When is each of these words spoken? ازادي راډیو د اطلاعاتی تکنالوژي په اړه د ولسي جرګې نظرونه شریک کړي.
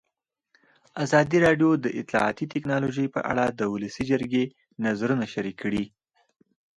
ازادي 1.03 1.37
راډیو 1.45 1.69
د 1.79 1.85
اطلاعاتی 1.99 2.45
تکنالوژي 2.53 3.07
په 3.15 3.19
اړه 3.31 3.45
د 3.49 3.61
ولسي 3.73 4.03
جرګې 4.11 4.43
نظرونه 4.85 5.25
شریک 5.33 5.55
کړي. 5.63 5.83